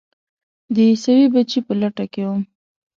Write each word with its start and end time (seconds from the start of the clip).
د 0.73 0.75
عیسوي 0.89 1.27
بچي 1.33 1.59
په 1.67 1.73
لټه 1.81 2.05
کې 2.13 2.21
وم. 2.27 2.41